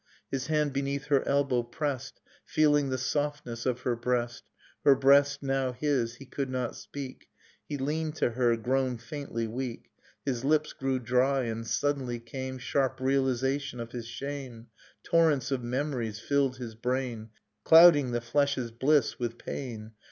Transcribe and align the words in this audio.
His 0.31 0.47
hand 0.47 0.73
beneath 0.73 1.05
her 1.09 1.21
elbow 1.27 1.61
pressed. 1.61 2.21
Feeling 2.43 2.89
the 2.89 2.97
softness 2.97 3.67
of 3.67 3.81
her 3.81 3.95
breast, 3.95 4.43
Her 4.83 4.95
breast 4.95 5.43
now 5.43 5.73
his; 5.73 6.15
he 6.15 6.25
could 6.25 6.49
not 6.49 6.75
speak; 6.75 7.27
He 7.69 7.77
leaned 7.77 8.15
to 8.15 8.31
her, 8.31 8.57
grown 8.57 8.97
faintly 8.97 9.45
weak; 9.45 9.91
His 10.25 10.41
Hps 10.41 10.75
grew 10.75 10.97
dry; 10.97 11.43
and 11.43 11.67
suddenly 11.67 12.19
came 12.19 12.57
Sharp 12.57 12.99
realization 12.99 13.79
of 13.79 13.91
his 13.91 14.07
shame, 14.07 14.69
Torrents 15.03 15.51
of 15.51 15.61
memories 15.63 16.19
filled 16.19 16.57
his 16.57 16.73
brain 16.73 17.29
Clouding 17.63 18.09
the 18.09 18.21
flesh's 18.21 18.71
bliss 18.71 19.19
with 19.19 19.37
pain. 19.37 19.91